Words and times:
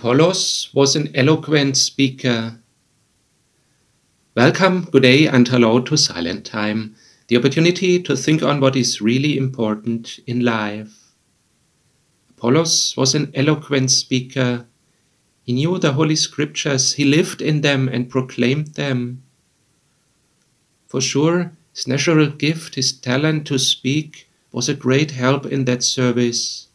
Apollos 0.00 0.70
was 0.72 0.96
an 0.96 1.14
eloquent 1.14 1.76
speaker. 1.76 2.58
Welcome, 4.34 4.84
good 4.84 5.02
day, 5.02 5.26
and 5.26 5.46
hello 5.46 5.78
to 5.78 5.94
Silent 5.98 6.46
Time, 6.46 6.96
the 7.28 7.36
opportunity 7.36 8.02
to 8.04 8.16
think 8.16 8.42
on 8.42 8.60
what 8.60 8.76
is 8.76 9.02
really 9.02 9.36
important 9.36 10.18
in 10.26 10.42
life. 10.42 11.12
Apollos 12.30 12.96
was 12.96 13.14
an 13.14 13.30
eloquent 13.34 13.90
speaker. 13.90 14.64
He 15.42 15.52
knew 15.52 15.76
the 15.76 15.92
Holy 15.92 16.16
Scriptures, 16.16 16.94
he 16.94 17.04
lived 17.04 17.42
in 17.42 17.60
them 17.60 17.86
and 17.86 18.08
proclaimed 18.08 18.68
them. 18.68 19.22
For 20.86 21.02
sure, 21.02 21.52
his 21.74 21.86
natural 21.86 22.28
gift, 22.28 22.76
his 22.76 22.90
talent 22.90 23.46
to 23.48 23.58
speak, 23.58 24.30
was 24.50 24.66
a 24.66 24.72
great 24.72 25.10
help 25.10 25.44
in 25.44 25.66
that 25.66 25.82
service. 25.82 26.68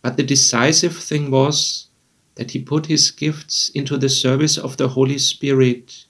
But 0.00 0.16
the 0.16 0.22
decisive 0.22 0.96
thing 0.96 1.32
was 1.32 1.88
that 2.36 2.50
he 2.50 2.60
put 2.60 2.86
his 2.86 3.10
gifts 3.10 3.70
into 3.70 3.96
the 3.96 4.08
service 4.08 4.58
of 4.58 4.76
the 4.76 4.88
Holy 4.88 5.18
Spirit. 5.18 6.04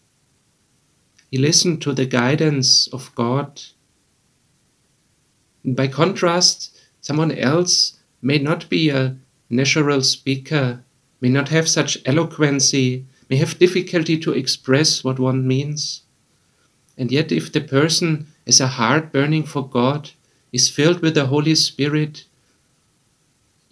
He 1.30 1.38
listened 1.38 1.83
to 1.83 1.92
the 1.92 2.06
guidance 2.06 2.88
of 2.88 3.14
God. 3.14 3.60
By 5.64 5.88
contrast, 5.88 6.78
someone 7.00 7.33
else 7.33 7.98
may 8.23 8.38
not 8.38 8.69
be 8.69 8.88
a 8.88 9.16
natural 9.50 10.02
speaker, 10.02 10.83
may 11.20 11.28
not 11.28 11.48
have 11.48 11.69
such 11.69 11.98
eloquency, 12.06 13.06
may 13.28 13.36
have 13.36 13.59
difficulty 13.59 14.19
to 14.19 14.33
express 14.33 15.05
what 15.05 15.19
one 15.19 15.47
means. 15.47 16.02
And 16.97 17.11
yet, 17.11 17.33
if 17.33 17.52
the 17.52 17.61
person 17.61 18.28
has 18.47 18.61
a 18.61 18.66
heart 18.66 19.12
burning 19.12 19.45
for 19.45 19.66
God, 19.66 20.11
is 20.52 20.70
filled 20.70 21.00
with 21.00 21.14
the 21.14 21.27
Holy 21.27 21.55
Spirit, 21.55 22.25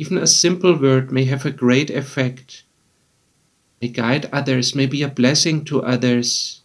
even 0.02 0.18
a 0.18 0.26
simple 0.26 0.76
word 0.76 1.12
may 1.12 1.24
have 1.26 1.46
a 1.46 1.50
great 1.52 1.88
effect, 1.88 2.64
may 3.80 3.86
guide 3.86 4.28
others, 4.32 4.74
may 4.74 4.84
be 4.84 5.00
a 5.04 5.08
blessing 5.08 5.64
to 5.64 5.80
others. 5.80 6.62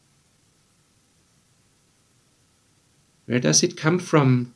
Where 3.27 3.37
does 3.37 3.61
it 3.61 3.77
come 3.77 3.99
from? 3.99 4.55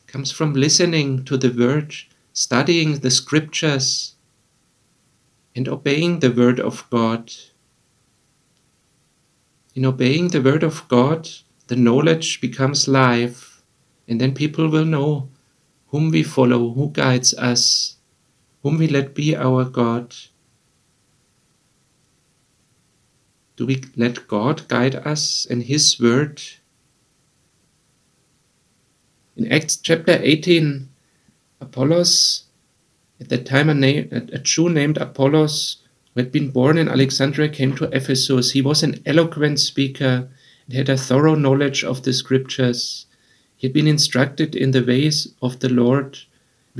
It 0.00 0.10
comes 0.10 0.32
from 0.32 0.54
listening 0.54 1.24
to 1.26 1.36
the 1.36 1.50
word, 1.50 1.94
studying 2.32 2.98
the 2.98 3.12
scriptures, 3.12 4.16
and 5.54 5.68
obeying 5.68 6.18
the 6.18 6.32
word 6.32 6.58
of 6.58 6.90
God. 6.90 7.30
In 9.76 9.84
obeying 9.84 10.30
the 10.30 10.42
word 10.42 10.64
of 10.64 10.88
God, 10.88 11.30
the 11.68 11.76
knowledge 11.76 12.40
becomes 12.40 12.88
life, 12.88 13.62
and 14.08 14.20
then 14.20 14.34
people 14.34 14.68
will 14.68 14.84
know 14.84 15.28
whom 15.90 16.10
we 16.10 16.24
follow, 16.24 16.72
who 16.72 16.90
guides 16.90 17.34
us 17.34 17.98
whom 18.62 18.78
we 18.78 18.86
let 18.86 19.14
be 19.14 19.36
our 19.36 19.64
God? 19.64 20.14
Do 23.56 23.66
we 23.66 23.82
let 23.96 24.26
God 24.26 24.68
guide 24.68 24.94
us 24.94 25.46
and 25.48 25.62
His 25.62 26.00
Word? 26.00 26.40
In 29.36 29.50
Acts 29.50 29.76
chapter 29.76 30.18
18, 30.22 30.88
Apollos, 31.60 32.44
at 33.20 33.28
that 33.28 33.46
time 33.46 33.70
a, 33.70 33.98
a 34.10 34.38
Jew 34.38 34.68
named 34.68 34.98
Apollos, 34.98 35.78
who 36.14 36.20
had 36.20 36.32
been 36.32 36.50
born 36.50 36.78
in 36.78 36.88
Alexandria, 36.88 37.48
came 37.48 37.74
to 37.76 37.84
Ephesus. 37.96 38.52
He 38.52 38.62
was 38.62 38.82
an 38.82 39.02
eloquent 39.06 39.60
speaker 39.60 40.28
and 40.66 40.74
had 40.74 40.88
a 40.88 40.96
thorough 40.96 41.34
knowledge 41.34 41.84
of 41.84 42.02
the 42.02 42.12
scriptures. 42.12 43.06
He 43.56 43.66
had 43.66 43.74
been 43.74 43.86
instructed 43.86 44.54
in 44.54 44.70
the 44.70 44.84
ways 44.84 45.34
of 45.42 45.60
the 45.60 45.68
Lord 45.68 46.18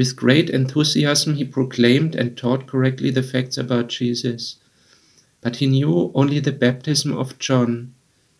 with 0.00 0.16
great 0.16 0.48
enthusiasm, 0.48 1.34
he 1.34 1.44
proclaimed 1.44 2.14
and 2.14 2.34
taught 2.34 2.66
correctly 2.66 3.10
the 3.10 3.22
facts 3.22 3.58
about 3.58 3.88
Jesus. 3.88 4.56
But 5.42 5.56
he 5.56 5.66
knew 5.66 6.10
only 6.14 6.40
the 6.40 6.52
baptism 6.52 7.14
of 7.14 7.38
John. 7.38 7.92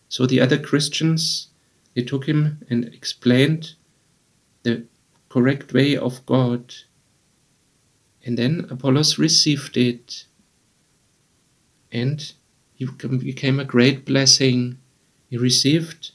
So 0.09 0.25
the 0.25 0.41
other 0.41 0.57
Christians, 0.57 1.49
they 1.93 2.01
took 2.01 2.25
him 2.25 2.65
and 2.67 2.85
explained 2.85 3.75
the 4.63 4.85
correct 5.29 5.71
way 5.71 5.95
of 5.95 6.25
God. 6.25 6.73
And 8.25 8.39
then 8.39 8.65
Apollos 8.71 9.19
received 9.19 9.77
it. 9.77 10.25
And 11.91 12.33
he 12.73 12.87
became 12.87 13.59
a 13.59 13.65
great 13.65 14.03
blessing. 14.03 14.79
He 15.29 15.37
received 15.37 16.09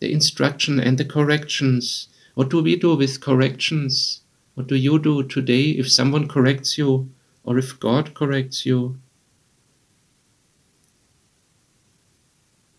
the 0.00 0.10
instruction 0.10 0.80
and 0.80 0.96
the 0.96 1.04
corrections 1.04 2.08
what 2.34 2.48
do 2.48 2.62
we 2.62 2.76
do 2.76 2.96
with 2.96 3.20
corrections? 3.20 4.21
What 4.54 4.66
do 4.66 4.76
you 4.76 4.98
do 4.98 5.22
today 5.22 5.70
if 5.70 5.90
someone 5.90 6.28
corrects 6.28 6.76
you 6.76 7.10
or 7.44 7.58
if 7.58 7.80
God 7.80 8.14
corrects 8.14 8.66
you? 8.66 8.98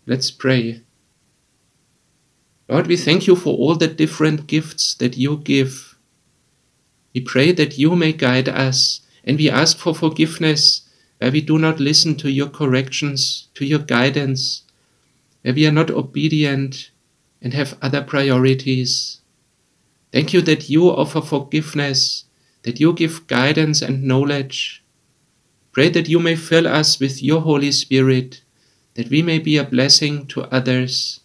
Let's 0.05 0.31
pray. 0.31 0.81
Lord, 2.69 2.87
we 2.87 2.97
thank 2.97 3.25
you 3.27 3.35
for 3.35 3.57
all 3.57 3.75
the 3.75 3.87
different 3.87 4.47
gifts 4.47 4.93
that 4.95 5.17
you 5.17 5.37
give. 5.37 5.97
We 7.13 7.21
pray 7.21 7.51
that 7.51 7.77
you 7.77 7.95
may 7.95 8.13
guide 8.13 8.49
us, 8.49 9.01
and 9.23 9.37
we 9.37 9.49
ask 9.49 9.77
for 9.77 9.93
forgiveness 9.93 10.89
where 11.19 11.31
we 11.31 11.41
do 11.41 11.57
not 11.57 11.79
listen 11.79 12.15
to 12.15 12.31
your 12.31 12.49
corrections, 12.49 13.47
to 13.55 13.65
your 13.65 13.79
guidance, 13.79 14.63
where 15.41 15.53
we 15.53 15.65
are 15.67 15.71
not 15.71 15.91
obedient 15.91 16.91
and 17.41 17.53
have 17.53 17.77
other 17.81 18.01
priorities. 18.01 19.21
Thank 20.13 20.31
you 20.31 20.41
that 20.43 20.69
you 20.69 20.89
offer 20.89 21.21
forgiveness, 21.21 22.25
that 22.61 22.79
you 22.79 22.93
give 22.93 23.25
guidance 23.25 23.81
and 23.81 24.03
knowledge. 24.03 24.83
Pray 25.71 25.89
that 25.89 26.07
you 26.07 26.19
may 26.19 26.35
fill 26.35 26.67
us 26.67 26.99
with 26.99 27.23
your 27.23 27.41
Holy 27.41 27.71
Spirit, 27.71 28.43
that 28.93 29.09
we 29.09 29.23
may 29.23 29.39
be 29.39 29.57
a 29.57 29.63
blessing 29.63 30.27
to 30.27 30.43
others, 30.53 31.21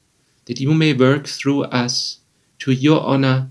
that 0.47 0.59
you 0.59 0.73
may 0.73 0.95
work 0.95 1.27
through 1.27 1.65
us 1.65 2.21
to 2.61 2.73
your 2.73 3.03
honor, 3.03 3.51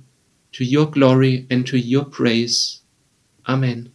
to 0.54 0.66
your 0.66 0.88
glory, 0.88 1.46
and 1.52 1.68
to 1.68 1.78
your 1.78 2.06
praise. 2.06 2.82
Amen. 3.48 3.92